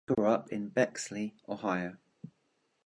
[0.07, 1.95] He grew up in Bexley, Ohio.